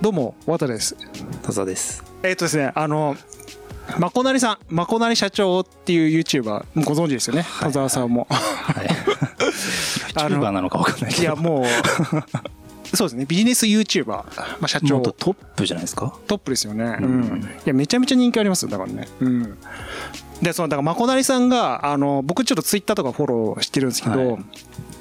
[0.00, 0.96] どうも、和田です。
[1.42, 2.04] 田沢です。
[2.22, 3.16] えっ、とですね、あの、
[3.98, 8.26] まこなりさん、まこなり社長っていう YouTuber、ご存知ですよね、はい田沢さんも。
[8.30, 8.86] はい。
[10.14, 11.22] YouTuber なのかわかんないけど。
[11.22, 11.64] いや、もう、
[12.96, 14.24] そうですね、ビジネス YouTuber、ま
[14.62, 16.16] あ、社長トップじゃないですか？
[16.28, 16.96] トップですよね。
[17.00, 17.42] ううんん。
[17.42, 19.08] いや、めちゃめちゃ人気ありますよ、だからね。
[19.18, 19.58] うん。
[20.42, 24.44] で、その、だから、まこなりさんが、あの、僕ちょっとツイッターとかフォローしてるんですけど、はい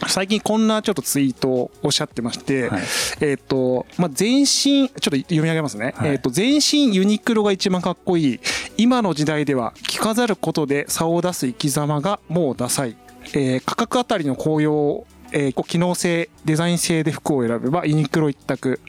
[0.07, 2.83] 最近こんなちょっとツイートをおっしゃってまして、はい
[3.21, 5.93] えっ、と、まあ、全身、ちょっと読み上げますね。
[5.97, 8.39] はいえっ、と、全身ユニクロが一番かっこいい。
[8.77, 12.95] 今の時代では着飾ることで差を出す生き様がもうダサい。
[13.33, 18.79] えー価格あたりの紅葉えーこう機能性、デザイン性で服を選べばユニクロ一択。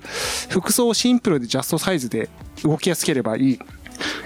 [0.50, 2.28] 服装をシンプルでジャストサイズで
[2.62, 3.58] 動きやすければいい。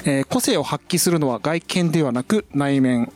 [0.04, 3.12] えー個性を発揮するのは外見ではなく内面。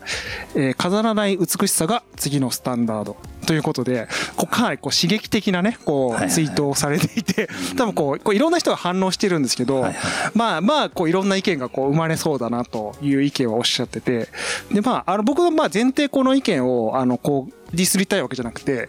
[0.54, 3.16] えー飾らない美しさが次のスタンダード。
[3.46, 9.86] ということで、こうかなりこう刺激的なね、こうツイートをされていて、多分こう、こういろんな人が反応してるんですけど、
[10.34, 14.28] まあまあ、こういろんな意見がこう生まれそうだなという意見をおっしゃってて、
[14.72, 18.88] でまあ、あの僕はまあ前提この意見をあのこうディスりたいわけじゃなくて、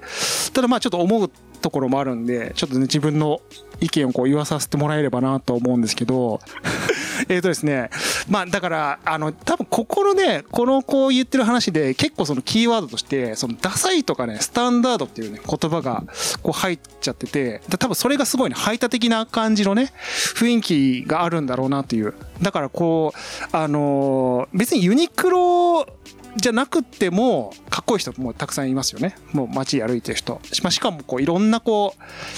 [0.54, 1.30] ただまあちょっと思う
[1.62, 3.42] ところもあるんで、ちょっとね自分の
[3.80, 6.40] 意見をこう言わさせてもらえればなと思うんですけど、
[7.30, 7.90] えっとですね、
[8.30, 16.04] まあだから、あの、多分ここのね、このこう言ってる話で結構そのキーワードとして、そのダサいとかね、スタンダードっていうね、言葉が
[16.42, 19.92] こう入っちゃってて、多分それがすごいね、排他的な感じのね、
[20.36, 22.14] 雰囲気があるんだろうなっていう。
[22.42, 25.86] だからこう、あの別にユニクロ
[26.38, 29.16] じゃなくても、かっこいい人もたくさんいますよね。
[29.34, 30.40] もう街歩いてる人。
[30.64, 31.96] ましかもこういろんなこ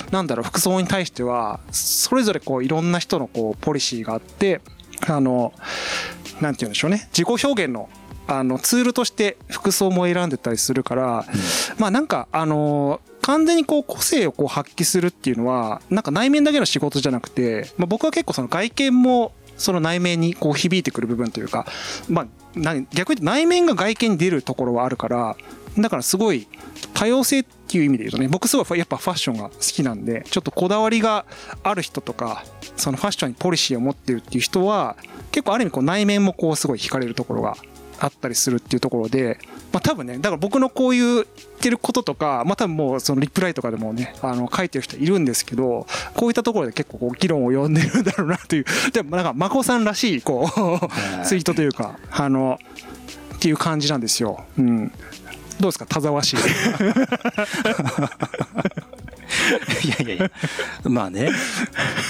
[0.10, 4.62] う、なんだろう、服装に対しては、それぞれこういろんな人のこうポリシーがあって、
[5.10, 5.54] あの、
[6.42, 7.10] なんて言うんでしょうね。
[7.12, 7.90] 自己表現の
[8.28, 11.26] あのツールとして服装も選んでたりするから、
[11.80, 21.66] まあなんかあの完全にこう個性をこう発揮するっていうのはなんか内面だけの仕事じゃなくて、まあ、僕は結構その外見もその内面にこう響いてくる部分というか、
[22.08, 22.28] まあ、
[22.60, 25.36] な逆に内面が外見に出るところはあるから
[25.82, 26.48] だからすごい
[26.94, 31.26] 多様性っていう意味で言うとね僕すごいやっぱファッションが好きなんでちょっとこだわりが
[31.64, 32.44] ある人とか
[32.76, 34.96] そのファッションにポリシーを持ってるっていう人は
[35.32, 37.58] 結構ある意味こう内面もこうすごい惹かれるところが
[38.00, 39.38] あったりするっていうところで、
[39.72, 41.26] まあ多分ね、だから僕のこういう言っ
[41.60, 45.86] てることとか、まあ多分もうそのリプライとかでもね、あの書いてる人いるんですけど、
[46.16, 52.58] こういったところで結構こう議論を呼んでるんだろうなという、でもなんか、まこさんらしい、こう、ツイートというか、あの、
[53.36, 54.46] っていう感じなんですよ。
[54.58, 54.92] うん。
[55.60, 56.38] どうですか、田沢氏。
[56.38, 56.40] い
[59.90, 60.32] やいやいや。
[60.84, 61.30] まあね。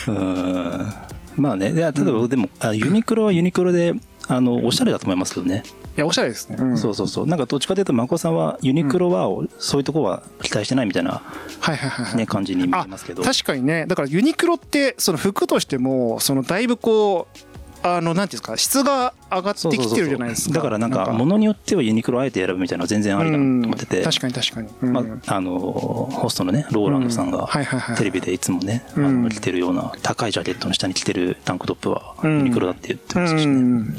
[0.07, 0.93] うーん。
[1.35, 1.71] まあね。
[1.73, 3.93] いや例えばでも、あユニクロはユニクロで、
[4.27, 5.63] あの、おしゃれだと思いますけどね。
[5.97, 6.57] いや、おしゃれですね。
[6.59, 7.27] うん、そうそうそう。
[7.27, 9.27] なんかどっちかというと、まこさんはユニクロは、
[9.57, 11.21] そういうとこは期待してないみたいな、
[11.59, 12.17] はいはいはいはい。
[12.17, 13.23] ね、感じに見えますけど。
[13.23, 17.48] 確かにねだからユニクロってその服としてもそのだいぶこう
[17.81, 20.55] あのなんていうんですか質が上がってきてるじゃないですか。
[20.55, 24.01] だからなんか、ものによってはユニクロをあえて選ぶみたいなのは全然ありだなと思ってて。
[24.03, 24.93] 確かに確かに、うん。
[24.93, 27.31] まあ、あのホストのねローランドさんうん。
[27.31, 27.47] が
[27.97, 28.39] テレビでい。
[28.39, 29.23] つもね、あうん。
[29.23, 32.37] の着てるような高いジャケットの下に着てるタンクトップはうん。
[32.39, 33.97] ユニクロだって言ってましたしね、うん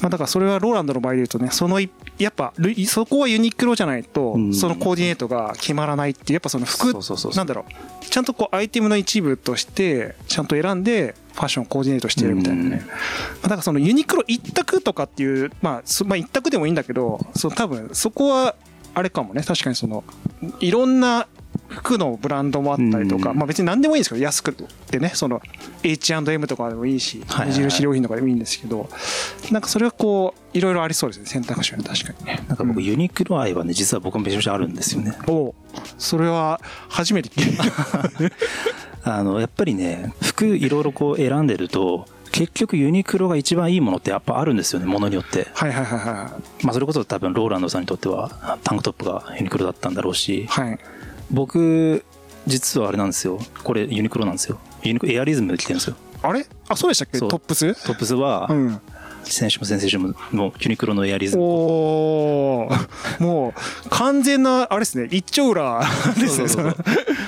[0.00, 4.54] まあ、だからそれはローランドの場合で言うとねそのいやっぱルそこはユニクロじゃないとうん。
[4.54, 6.94] そのコーディネートが決まらないっていうやっぱその服
[7.34, 8.04] なんだろう。
[8.04, 12.70] ちゃんとこうアイテムの一部としてちゃんと選んでファッションをコーディネートしてるみたいなね、うん。
[12.70, 18.54] まあだからそのユニクロ一択とかっていうまあそまあ一択でもいいんだけどそう多分そこは
[18.94, 19.42] あれかもね。
[19.42, 20.04] 確かにその
[20.60, 21.26] いろんな
[21.68, 23.38] 服のブランドもあったりとか、うん。
[23.38, 25.42] まあ別に何でもいいんですけど安くてねその
[25.82, 28.88] H&M とかでもいいし無印良品とかでもいいんですけど
[29.50, 31.26] なんかそれはこういろいろありそうですね。
[31.26, 32.44] 選択肢はね確かにね。
[32.46, 35.16] なんか僕ユニクロ愛はね実は僕もめちゃめちゃあるんですよね。
[35.26, 35.54] おう。
[35.98, 37.64] それは初めて聞いた
[39.04, 45.46] あのやっぱりね服いろいろこう選んでると結局ユニクロが一番いいものってやっぱあるんですよねものによって。
[45.54, 50.44] はいはいはいはまあそれこそ多分ローランドさんにとってはタンクトップがユニクロだったんだろうし。
[50.44, 50.78] いはい。
[51.30, 52.04] 僕
[52.46, 53.38] 実はあれなんですよ。
[53.62, 54.58] これユニクロなんですよ。
[54.82, 55.96] ユニクロエアリズムで着てるんですよ。
[56.22, 56.44] あれ？
[56.68, 57.18] あそうでしたっけ？
[57.18, 57.86] トップス？
[57.86, 58.80] トップスは、うん。
[59.22, 61.42] 先週も先々週ももうユニクロのエアリズム。
[61.42, 63.22] おー。
[63.22, 63.54] も
[63.86, 65.08] う完全なあれですね。
[65.10, 65.82] 一丁裏
[66.18, 66.74] ですね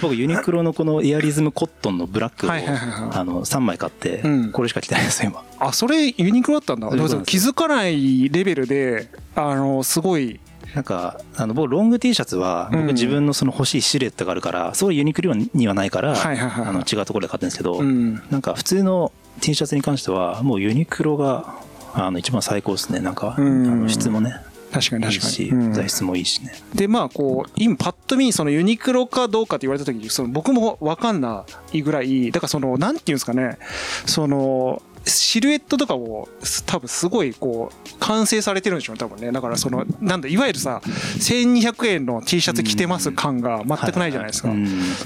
[0.01, 4.53] 僕ユニクロのこのエアリズムコットンのブラックをあの3枚買ってうん。
[4.53, 5.45] これしか着てないですよ今。
[5.59, 6.89] あそれユニクロだったんだ。
[6.89, 10.41] そういうことでも気づかないレベルであのすごい。
[10.75, 12.81] なんかあの僕ロング T シャツはうん。
[12.83, 18.15] 僕自分のその欲しいシルエットがあるからそういうユニクロにはないからあの違うところで買ってるんですけどうん。
[18.31, 21.55] なんか普通の T シャツに関してはもうユニクロが
[21.95, 23.01] あの一番最高ですね。
[23.01, 23.83] なんかあうん。
[23.83, 24.35] の質もね
[24.81, 25.75] 確かに確かに。
[25.75, 26.53] 材質もいいしね。
[26.75, 33.59] でまあこう今パッと見そのユニクロかどうかって言われた時にその僕も分かんないぐらいだからそのなんていうんですかね。
[34.07, 39.31] そのシルエットとかもす多分すごいこう完成されてるんでしょうね多分ね。
[39.31, 44.49] だからそのなんだいわゆるさ1200円の T シャツ着てます感が全くないじゃないですか。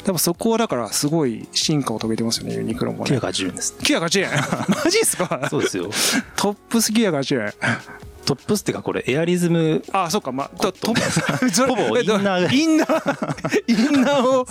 [0.04, 3.18] 多分そこはだからすごい進化を遂げてますよねユニクロもね。
[3.18, 3.74] 980円です。
[3.78, 4.30] 980円
[4.84, 5.46] マジっすか？
[5.50, 5.90] そうですよ。
[6.34, 7.52] トップス980円
[8.24, 10.92] トップスっていうかこれエアリズムあそっかまあとト。
[10.92, 14.46] ップ それほぼインナーがインナー インナーを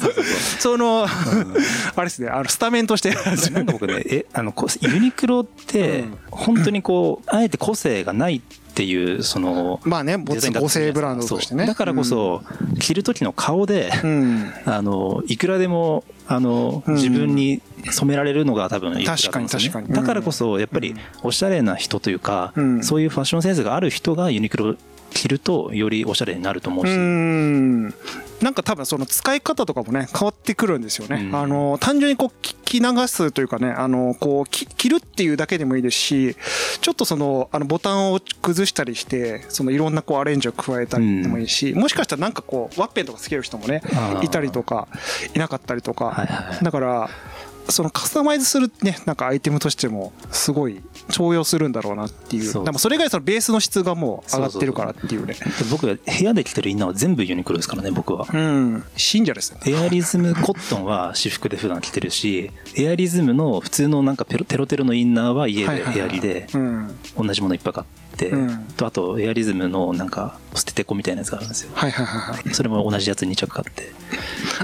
[0.60, 3.10] そのあれですねあのスタメンとして。
[3.52, 6.18] なんか僕ねえあのこユニクロってうん。
[6.32, 8.42] 本当にこうあえて個性がない
[8.80, 11.66] っていうそのまあねデザインだった母性ブランドとしてね。
[11.66, 12.42] だからこそ
[12.80, 14.54] 着る時の顔でうん。
[14.66, 16.94] あのいくらでもあのうん。
[16.96, 17.62] 自分に
[17.92, 19.74] 染められるのが多分ユニクロだと思うんですよね。
[19.74, 19.88] 確かに。
[19.88, 22.84] 確かにだからこそやっぱりおしゃれな人というかうん。
[22.86, 24.76] そういうファッションセンスがある人がユニクロ
[25.10, 27.94] 着るとよりおしゃれになると思ううしん
[28.42, 31.36] なんか多分その使い方とかもね変わってくるんですよね、うん。
[31.36, 36.36] あの単純にこうき着流すというかねあのこうき着るっていうだけでもいいですし
[36.82, 43.82] ちょっとそのあのボタンを崩したりしてそのいろんなこうアレンジを加えたりでもいいし、もしかしたらなんかこうワッペンとかつける人もね
[44.22, 44.88] いたりとか
[45.34, 46.64] いなかったりとか、はいはい。
[46.64, 47.10] だから
[47.70, 52.44] そのカスタマイズするねなんかアイテムとしてもすごい重用するんだろうなっていう。
[52.44, 52.66] そう。
[52.66, 55.36] でもそれ以外そのベースの質がもう上がってるからっていうね。
[55.72, 58.28] 僕が部屋で着てるインナーは全部ユニクロですからね僕は。
[58.32, 58.84] うん。
[58.96, 67.00] 信者ですエアリズムコットンは私服で普段着てるしエアリズムの普通のなんかペロテロテロのインナーは家でエアリでうん。
[67.18, 68.66] 同じものいっぱい買って、うん。
[68.78, 71.72] とあとエアリズムのなんか捨ててこみたいなやつがあるんですよ。
[71.74, 72.54] はいはいはいはい。
[72.54, 73.92] それも同じやつ2着買って。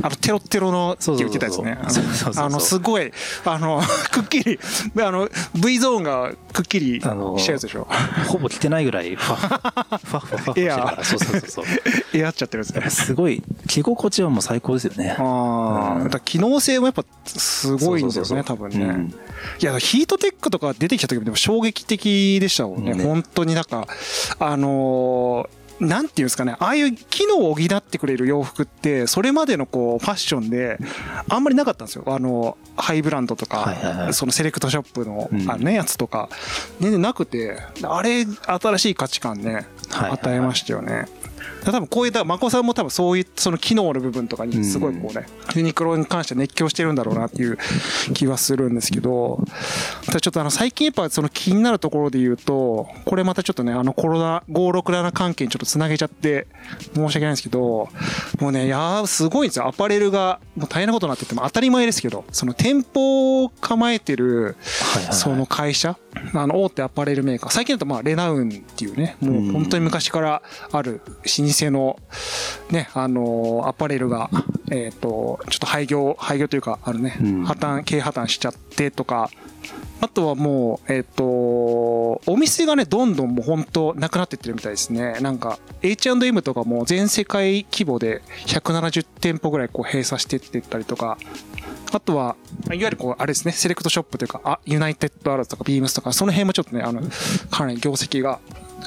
[0.02, 1.78] あのテロッテロのって言ってたやつね。
[1.88, 2.46] そうそうそうそう。
[2.46, 3.12] あのすごい
[3.46, 4.60] あのくっきり
[5.00, 7.88] あの V ゾーンがくっきりしちゃあのうやつでしょ。
[8.28, 11.66] ほぼ着てないぐらいファッファッファッファッファしてるからそうそうそうそう
[12.14, 19.16] え合っちゃってるやつねすごい着心地はもう最高ですよねああ、うんだ機能性もやっぱすごいんだよそうそうそうそうね多分ね、うん
[19.60, 23.86] いやヒートテックとか出てきた時もでも衝撃的でしたもんね、ね本当になんか
[24.40, 30.78] あのーなんていうんですかねああいう機能を補ってくれる洋服ってそれまでのこうファッションで
[31.28, 32.04] あんまりなかったんですよ。
[32.08, 34.14] あのハイブランドとか、はいはいはい。
[34.14, 35.50] そのセレクトショップの,、うん。
[35.50, 36.30] あのね、やつとか。
[36.80, 40.12] 全然なくてあれ新しい価値観ね、はいはいはい。
[40.12, 41.08] 与えましたよね
[41.66, 45.26] 多分こういうだまこさんも多分そういうその機能の部分とかにすごいこうね、
[45.56, 47.58] ユニクロに関して熱狂してるんだろうなっていう
[48.14, 49.40] 気はするんですけど
[50.06, 56.48] ただちょっとあの最近やっぱその気になるところで言うとこれまたちょっとねあのコロナ567関係にちょっとつなげちゃって
[56.94, 57.90] 申し訳ないんですけど
[58.40, 59.68] もうねいやーすごいんですよ。
[59.68, 64.56] アパレルがもう大変なことになってても当たり前ですけどその店舗を構えてる
[65.12, 65.98] その会社
[66.34, 70.42] あの大手アパレルメーカー最近だとまあレナウンっていうねもう本当に昔から
[70.72, 72.00] ある老舗の
[72.72, 74.30] ねあのアパレルが
[74.72, 77.44] えっとちょっと廃業廃業というかあのねうん。
[77.46, 79.30] 破綻経営破綻しちゃってとか
[80.02, 85.18] あとはもうえっとお店がねどんどんもう本当なくなってってるみたいですね。
[85.22, 91.18] なんか H&M とかも全世界規模で170店舗ぐらいこう閉鎖してってったりとか
[91.96, 92.36] あとは、
[92.66, 97.02] いわゆるこう、あれですね、セレクトショップというか、あ、ユナイテッドアラーズとかビームスとか、その辺もちょっとね、あの、
[97.50, 98.40] かなり業績が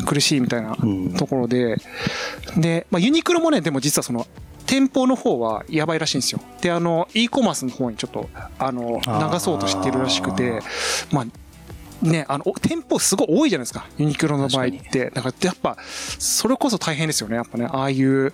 [0.04, 1.76] 苦しいみたいなうんところで、
[2.56, 4.26] で、まあ、ユニクロもね、でも実はその、
[4.66, 6.40] 店舗の方はやばいらしいんですよ。
[6.60, 9.00] で、あの、e コマースの方にちょっと、あの、
[9.32, 10.60] 流そうとしてるらしくて、
[11.10, 13.86] まあ、ね、あの、お店舗すごい多いじゃないですか。
[13.96, 15.10] ユニクロの場合って。
[15.10, 15.78] だから、やっぱ、
[16.18, 17.36] それこそ大変ですよね。
[17.36, 18.32] やっぱね、ああいう、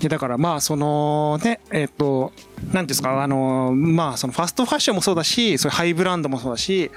[0.00, 2.32] いやだからまあそのねえっ、と
[2.64, 6.90] 何ていうんですかあのまあそのファストファッションもそうだしそういうハイブランドもそうだし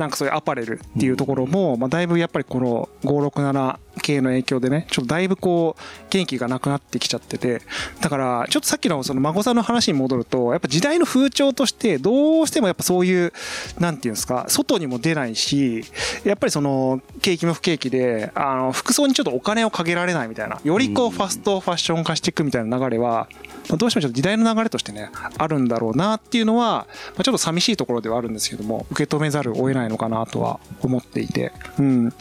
[0.00, 7.62] なんかそういうアパレルっていうところも、まあ、だいぶやっぱりこの567系の影響でねちょっとだいぶこう元気がなくなってきちゃってて
[8.00, 13.32] だからちょっとさっきのその孫さんの話に戻るとやっぱ時代の風潮としてどうしてもやっぱそういう
[13.78, 15.84] なんていうんですか外にも出ないし
[16.24, 23.28] やっぱりその景気も不景気であの服装にちょっとお金をかけられないみたいなよりこうファストファッション化していくみたいな流れは
[23.76, 32.12] どうしてもちょっと時代の流れとしてねあるんだろうなっていうのは、ま、ちょっと寂しいところではあるんですけども受け止めざるを得ないのかなとは思っていて、うん、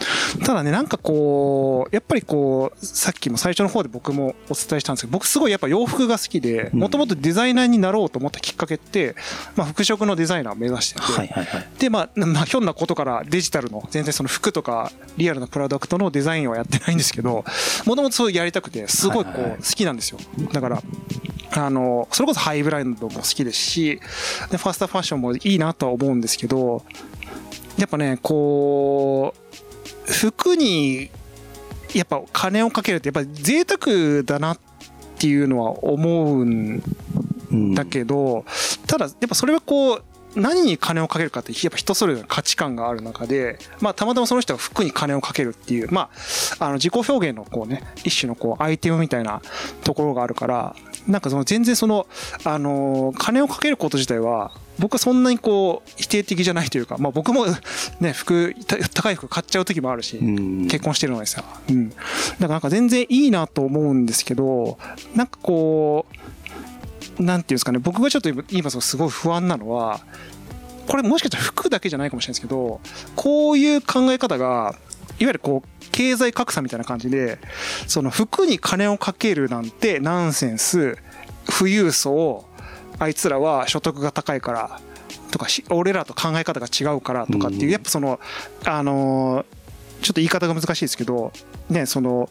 [0.46, 6.80] ただねなんかこうやっぱりこうさっきも最初の方で僕もお伝えしたんですけど僕すごいやっぱ洋服が好きでうん。
[6.80, 9.16] もともとデザイナーになろうと思ったきっかけって、
[9.56, 11.30] まあ、服飾のデザイナーを目指してて、
[11.80, 17.44] でまあ、 まあ、ひょんなことからデジタルの全然その服とかリアルなプロダクトのデザインはやってないんですけど
[17.86, 20.20] もともとそうやりたくてすごいこう好きなんですよ。
[20.52, 20.84] だから
[21.52, 24.00] あのそれこそハイブランドも好きですし
[24.52, 26.84] でファストファッションもいいなとは思うんですけど
[27.78, 29.69] やっぱねこう
[30.06, 31.10] 服に
[31.94, 34.60] やっぱ金をかけるってやっぱ贅沢だなっ
[35.18, 36.82] ていうのは思うん
[37.74, 38.46] だけど、
[38.88, 40.04] ただやっぱそれはこう
[40.36, 46.10] 何に金をかけるかってやっぱ人それぞれ価値観がある中で、まあ、たまたまその人が服に金をかけるっていう、ま
[46.60, 49.42] あ、あの自己表現のこうね一種のこうアイテムみたいな
[49.84, 50.76] ところがあるから
[51.08, 52.06] なんかその全然その、
[52.44, 57.46] あの金をかけること自体は僕はそんなにこう否定的じゃないというか、まあ、僕も
[58.00, 58.56] ね 服
[58.94, 60.18] 高い服買っちゃう時もあるし
[60.70, 62.02] 結婚してるのにさ、うん、だか
[62.40, 64.78] らなんか全然いいなと思うんですけど
[65.16, 66.06] なんかこ
[67.20, 70.00] うなんていうんですかね僕がちょっと今すごい不安なのは
[70.88, 72.82] これもしかしたら服だけじゃないかもしれないですけど
[73.16, 74.76] こういう考え方が
[75.20, 77.40] いわゆるこう経済格差みたいな感じで
[77.88, 80.98] その服に金をかけるなんてナンセンス
[81.46, 82.46] 富裕層
[83.00, 84.80] あいつらは所得が高いから
[85.32, 88.20] とか俺らと考え方が違うからとかっていうやっぱその
[88.66, 89.46] あの
[90.02, 91.32] ちょっと言い方が難しいですけど
[91.70, 92.30] ねその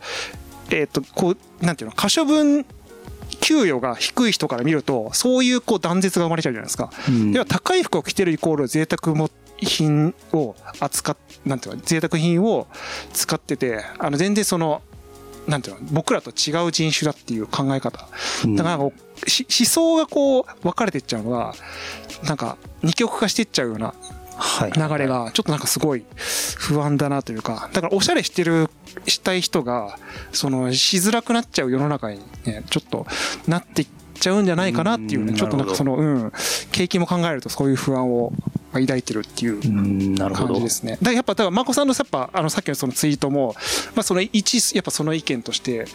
[0.70, 2.64] えっとこうなんていうの可処分
[3.40, 6.90] 給与が低い人から見るとそういうこう断絶が生まれちゃうじゃないですか。
[7.08, 12.66] うん、では高い服を着てるイコール贅沢も品を扱っなんていうか贅沢品を
[13.12, 14.82] 使っててあの全然その
[15.48, 18.06] なんていうの僕らと違う人種だっていう考え方。
[18.56, 18.92] だから思
[19.48, 21.54] 想がこう分かれていっちゃうのが
[22.24, 23.94] なんか二極化していっちゃうような
[24.76, 26.04] 流れがちょっとなんかすごい
[26.56, 27.70] 不安だなというか。
[27.72, 28.68] だからおしゃれしてる
[29.06, 29.98] したい人が
[30.32, 33.06] そのしづらくなっちゃう世の中にねちょっと
[33.46, 36.32] なっていっちゃうんじゃないかなっていうねちょっとなんかそのうん
[36.72, 38.32] 景気も考えるとそういう不安を
[38.72, 40.98] 抱いてるっていう感じですね。
[41.00, 43.54] だやっぱだから眞子さんのやっぱあのさっきのそのツイートも
[43.94, 45.86] まあその一やっぱその意見として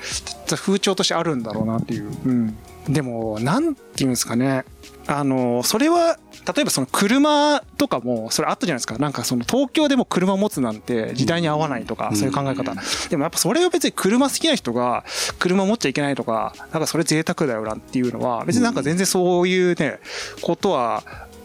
[0.56, 2.12] 風潮としてあるんだろうなっていう。
[2.26, 4.66] うん、でもなんていうんですかね。
[5.06, 6.18] あのそれは
[6.56, 8.98] 例えばその車とかもそれあったじゃないですか。
[8.98, 12.74] なんかその東京でも車持つなんて時代に合わないとかそういう考え方。
[13.10, 15.04] でもやっぱそれは別に車好きな人が
[15.40, 20.00] 車持っちゃいけないとかなんかそれ贅沢だよなっていうのは別になんか全然そういうね
[20.42, 21.04] ことは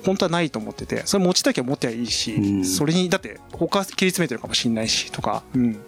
[0.08, 5.78] 本当はないと思っててそれ持ちたきゃ持ってはいいしそれにだって他切り詰めてるかもしんないしとかうん。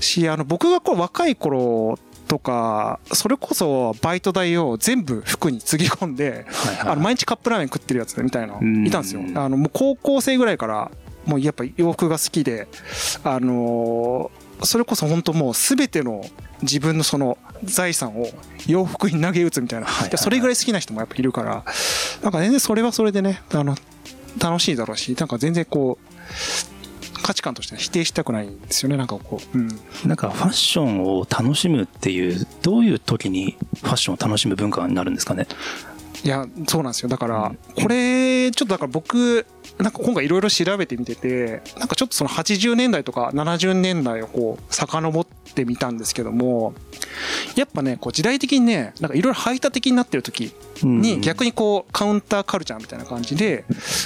[0.00, 6.44] しあの僕がこう若い頃とかそれこそバイト代を全部服につぎ込んで、
[6.84, 8.54] あの毎日カップラーメン食ってるやつみたいな
[8.86, 9.22] いたんですよ。
[9.34, 10.90] あのもう高校生ぐらいから
[11.24, 12.68] もうやっぱ洋服が好きで
[13.24, 14.30] あの
[14.64, 16.24] それこそ本当もう全ての
[16.62, 18.28] 自分のその財産を
[18.66, 19.86] 洋服に投げ打つみたいな、
[20.16, 21.64] それぐらい好きな人もやっぱいるから。
[22.22, 23.76] なんか全然それはそれでねあの
[24.40, 29.68] 楽しいだろうしなんか全然こう価値観としては否定したくないんですよねなんかこう、うん、
[30.06, 35.46] なんかファッションを楽しむっていうどういう時にファッションを楽しむ文化になるんですかね？
[36.24, 37.08] いやそうなんですよ。
[37.08, 39.46] だからこれちょっとだから僕
[39.78, 46.74] なんか今回いろいろ調べてみててなんかちょっとその80年代とか70年代をこう遡ってみたんですけども
[47.54, 53.64] やっぱねこう時代的にねなんかいろいろ排他的になってる時に逆にこうカウンターカルチャーみたいな感じで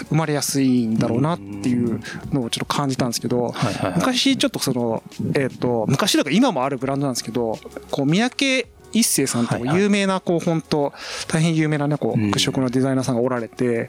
[0.08, 2.00] 生まれやすいんだろうなっていう
[2.32, 3.54] のをちょっと感じたんですけど
[3.96, 5.02] 昔ちょっとその
[5.34, 7.58] えっと昔だから今もあるブランドなんですけど
[7.90, 10.92] こう三宅一世さんと有名なこう本当
[11.28, 13.88] 大変有名なねこう服飾のデザイナーさんがおられて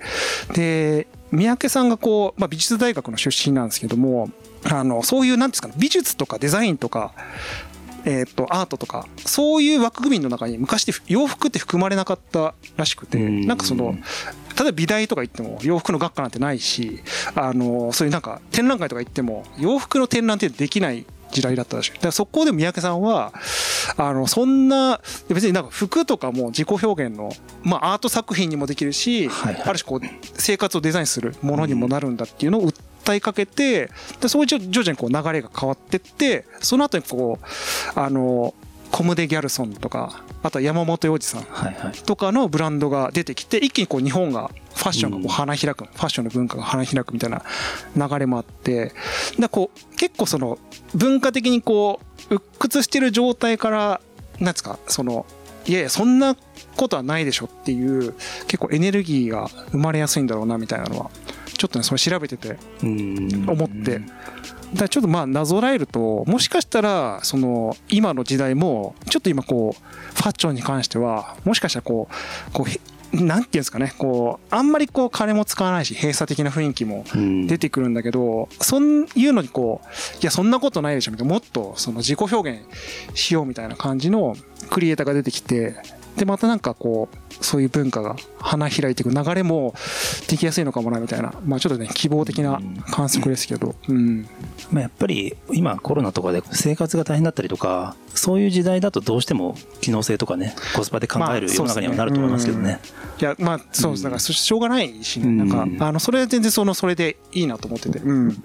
[0.54, 4.30] で三宅さんがこう、まあ、美術大学の出身なんですけども
[4.72, 7.14] あのそういうなんですかね美術とかデザインとか
[8.06, 13.98] えー、とアートとかそういう枠組みの中に昔って洋服って含まれなかったらしくてなんかその例
[14.62, 17.02] えば美大とか行っても洋服の学科なんてないし
[17.34, 21.92] あのそういうなんか展覧会とか行っても洋服の展覧ってできない時代だったらしい。
[21.94, 23.34] だからそこで三宅さんは、
[23.98, 27.32] あの、そんな、別になんか服とかも自己表現の、
[27.64, 33.90] まあアート作品にもできるし、はいはい、ある種こう、生活をデザインするものにもなるんだっていうのを訴えかけて、
[34.22, 38.54] で、そういう徐々にこう流れが変わってって、その後にこう、あの、
[38.94, 41.46] コムデ・ギャルソンとかあとは山本洋次さん
[42.06, 47.42] とかのブランドが出てきて一気にこう日本がファッションがこう花開く、ファッションの文化が花開くみたいな
[47.98, 48.92] 流れもあって
[49.40, 50.60] だこう結構その
[50.94, 54.02] 文化的にこう鬱屈してる状態から
[54.40, 55.26] なんですかその
[55.66, 56.36] いやいやそんな
[56.78, 58.14] ことはないでしょっていう
[58.48, 61.10] 結構エネルギーが生まれやすいんだろうなみたいなのは
[61.58, 64.02] ちょっとねそれ調べてて思って。
[64.74, 72.08] だちょっとまあなぞらえるともしかしたらその今の時代もちょっと今こうファッションに関してはもしかしたらこ
[72.50, 77.06] うこうなんていうんですかねこうあんまりこう金も使わないし閉鎖的な雰囲気も
[77.48, 79.88] 出てくるんだけど、そういうのにこう
[80.20, 82.62] いやそんなことないでしょみたいなもっとその自己表現
[83.14, 84.36] しようみたいな感じの
[84.72, 85.76] クリエイターが出てきて
[86.18, 89.74] でまたなんかこうそういう文化が花開いていく流れも
[90.30, 92.60] できやすいのかもなみたいなまあちょっとね希望的な
[92.92, 93.76] 観測ですけど。
[93.88, 94.28] うん。
[94.72, 102.80] まあ、やっぱり今コロナとかで生活が大変だったりとかそういう時代だとどうしても機能性とかねコスパで考える世の中にはなると思いますけどね,、
[103.20, 104.04] いやまあそうです。
[104.04, 105.28] だからそしょうがないしね。
[105.28, 105.78] うんなん。
[105.78, 108.00] かあのそれは全然そのそれでいいなと思ってて。
[108.00, 108.38] うん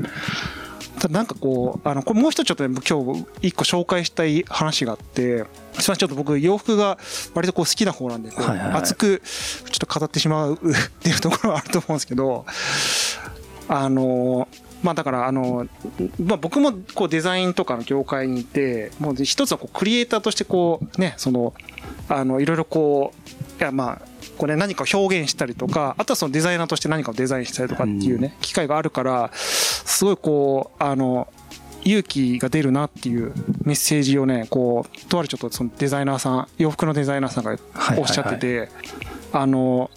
[0.99, 6.99] ただなんかこうあのこれもう一つちょっとね今日一個紹介したい話があってそれはちょっと僕洋服が
[7.35, 10.59] 割とこう好きな方なんで熱くちょっと語ってしまうっ
[11.01, 12.45] ていうところはあると思うんですけど
[13.69, 14.49] あの
[14.83, 15.67] まあだからあの、
[16.23, 21.55] まあ、僕もこうデザインとかの業界にいてもう一つはこうクリエイターとしてこうねその
[22.09, 23.13] あのいろいろこ
[23.59, 29.31] ういやまあこれ何かを表現したりとかあとはそのデザイナーとして何かをデザインしたりとかっていうね機会があるから
[29.99, 31.27] すごいこうあの
[31.83, 33.33] 勇気が出るなっていう
[33.65, 38.69] メッセージをねこうとあるちょっとそのデザイナーさん洋服のデザイナーさんがはいおっしゃってて
[39.33, 39.91] あの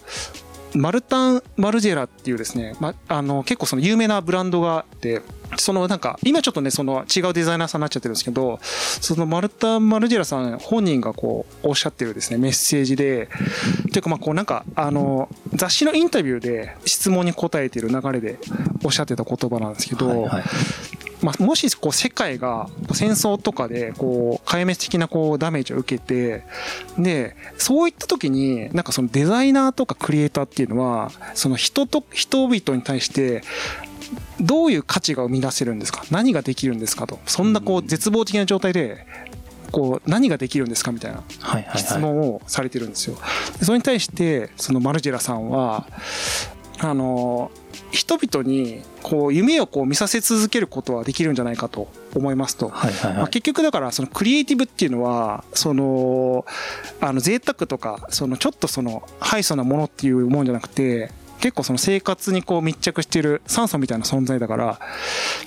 [0.74, 5.22] マルタン・マルジェラっていうですね、ま、あの結構その有名なブランドがあって
[5.58, 18.38] そのなんか今ちょっとねその違うデザイナーさんになっちゃってるんですけどそのマルタン・マルジェラさん本人がこうおっしゃってるですねメッセージでっていうかまあこうなんかあの雑誌のインタビューで質問に答えてる流れで
[18.84, 20.42] おっしゃってた言葉なんですけど、はいはい。
[21.22, 26.44] まあ、もしこう世界が戦争とかでこう壊滅的なこうダメージを受けて
[26.98, 33.42] でそういった時になんかそのデザイナーとかクリエイターっていうのはその人と人々に対して
[34.40, 36.04] どういう価値が生み出せるんですか？
[36.10, 37.06] 何ができるんですか？
[37.06, 37.18] と。
[37.26, 39.06] そんなこう絶望的な状態で
[39.70, 40.92] こう何ができるんですか？
[40.92, 41.22] みたいな
[41.76, 43.16] 質はい問をされてるんですよ。
[43.58, 45.86] でそれに対してそのマルジェラさんは
[46.78, 47.50] あの
[47.90, 52.70] 人々にこう夢をこう見させ続けることはできるんじゃないかと思いますと。
[52.70, 56.44] ま結局だからそのクリエイティブっていうのはその
[57.00, 61.10] あの贅沢とかそのちょっとそのハイソなものっていうもんじゃなくて
[61.42, 64.78] 結構その生活にこう密着してる酸素みたいな存在だから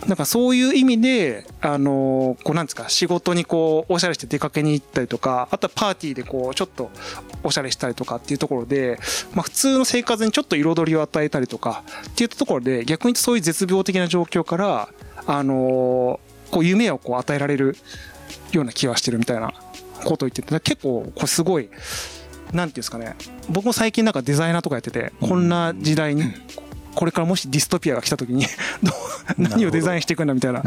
[0.07, 6.91] なんかそういう意味であのこうなんですか仕事にこうおしゃれして出かけに行ったりとかあとはパーティーでこうちょっと
[7.43, 8.99] おしゃれしたりとかっていうところで、
[9.33, 14.89] まあ、普通の生活にちょっと彩りを与えたりとかっていうところで逆にそういう絶病的な状況から
[15.25, 16.19] あの
[16.51, 17.77] こう夢をこう与えられる
[18.51, 19.53] ような気はしてるみたいな
[20.03, 21.69] ことを言ってて結構これすごい
[22.55, 23.15] なんていうんですかね。
[23.49, 26.23] 僕も最近なんかデザイナーとかやっててこんな時代に
[26.95, 28.45] これからもしディストピアが来た時に
[29.37, 30.63] 何をデザインしていくんだみたいな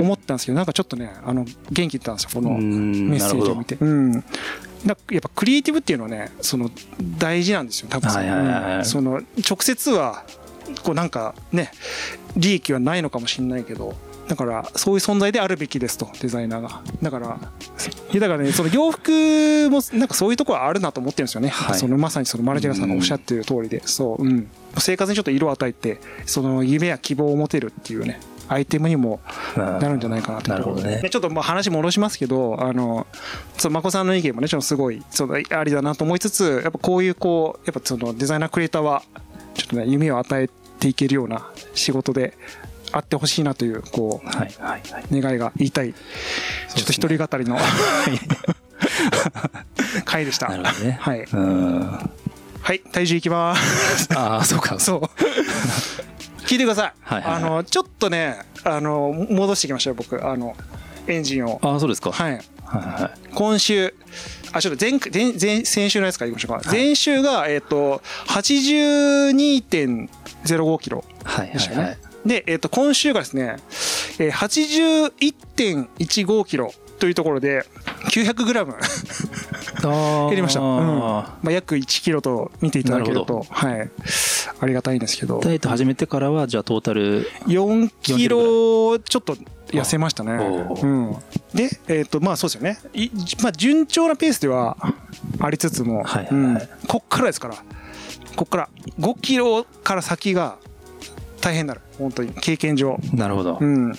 [0.00, 3.76] 思ったんですけどなんかちょっとねあの元気出たんですよこのメメッセージを見て。
[3.80, 4.22] うんなん。
[4.22, 6.70] かやっぱクリエイティブっていうのはねその
[7.18, 8.10] 大事なんですよ多分。
[8.80, 8.84] ん。
[8.84, 10.24] その直接は
[10.82, 11.70] こうなんかね
[12.36, 13.94] 利益はないのかもしれないけど
[14.28, 16.82] だからそういう存在であるべきですとデザイナーが。
[17.02, 21.78] だからだからねその洋服もなんかそういうところはあるなと思ってるんですよね、はい。
[21.78, 29.20] そのまさにそのマルジェラさんがおっしゃってる通りで、そう、うん、生活にちょっと色を与えてその夢や希望を持てるっていうねアイテムにも
[29.56, 30.74] なるんじゃないかなと。
[30.76, 31.02] ね。
[31.10, 33.06] ちょっとまあ話戻しますけどあの
[33.56, 39.02] その眞子さんの意見もねちょっとすごいそのありだなと思いつつやっぱこういうこうやっぱそのデザイナークリエイターは
[39.54, 42.36] ちょっとね夢を与えていけるような仕事で
[42.92, 45.98] あってほしいなというこうはいはいはい願いが言いたいちょ
[46.82, 47.58] っと一人語りの
[50.04, 50.48] 回でした。
[50.48, 51.22] なるほどねはい。
[51.22, 52.10] うん
[52.62, 54.08] はい、体重いきます。
[54.16, 55.00] ああそうかそう。
[56.46, 56.92] 聞いてください。
[57.02, 60.24] はいはいはいあの、ちょっとね、あの、戻してきましたよ、僕。
[60.24, 60.56] あの、
[61.08, 61.58] エンジンを。
[61.62, 62.32] ああそうですかはい。
[62.32, 62.42] はい
[63.02, 63.92] はい今週、
[64.52, 65.00] あ、ちょっと前、前、
[65.32, 66.70] 前、先週のやつからいきましょうか。
[66.70, 71.82] 前週が、えっ、と、82.05キロはいでしたよね。
[71.82, 73.56] はいはいで、えっ、と、今週がですね、
[74.18, 77.64] えー、81.15キロというところで、
[78.10, 78.76] 900グラム。
[79.84, 80.78] あ 減りました、うん。
[80.78, 80.80] あ
[81.42, 83.90] まあ、約1キロと見ていただけるとはい、
[84.60, 85.40] ありがたいんですけど。
[85.40, 89.36] ダイエット始めてからはじゃあトータル4キロちょっと
[89.68, 90.86] 痩せましたね、う。
[90.86, 91.16] ん、
[91.54, 92.78] でえっ、とまあそうですよね。
[92.94, 93.10] い
[93.42, 94.76] まあ、順調なペースでは
[95.40, 96.58] ありつつも、はいはいはいうん。
[96.86, 97.56] こっからですから。
[98.36, 98.68] こっから。
[99.00, 100.58] 5キロから先が
[101.42, 101.80] 大変になる。
[101.98, 102.32] 本当に。
[102.32, 103.58] 経験上、なるほど。
[103.60, 103.92] うん、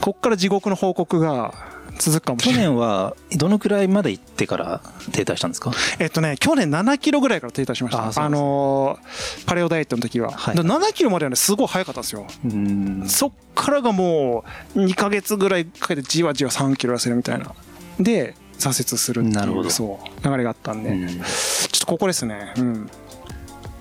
[0.00, 1.52] こっから地獄の報告が
[1.98, 2.66] 続くかもし去れない。
[2.68, 4.80] 年はどのくらいまで行ってから
[5.12, 5.72] 停滞したんですか？
[5.98, 8.22] えっとね、去年7キロぐらいから停滞しました。
[8.24, 10.30] あのーパレオダイエットの時は。
[10.32, 10.56] はい。
[10.56, 12.26] で7キロまではね、すごい早かったんですよ。
[12.44, 13.04] うん。
[13.08, 14.44] そっからがも
[14.74, 17.52] う、2ヶ月ぐらいかけてじわじわ3キロ痩せるみたいな。
[18.00, 19.68] で、挫折するっていうなるほど。
[19.70, 21.08] そう、流れがあったんで、うん。
[21.08, 22.54] ちょっとここですね。
[22.56, 22.90] うん。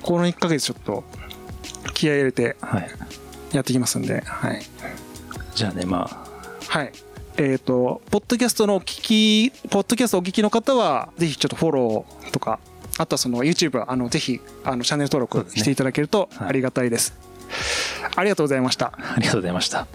[0.01, 1.03] この1ヶ月ちょっと、
[1.93, 2.89] 気合い入れてはい
[3.53, 4.61] やっていきますんで、はい。
[5.55, 6.25] じゃあねま
[6.67, 6.91] はい。
[7.37, 12.59] えっ、と、ポッドキャストのお聞き、ポッドキャストお聞きの方は、ぜひちょっとフォローとか、
[12.97, 17.13] あとはその YouTube、あの、ぜひ、あの、チャンネル登録していただけるとはいありがたいです。
[18.15, 18.93] ありがとうございました。
[18.97, 19.87] ありがとうございました。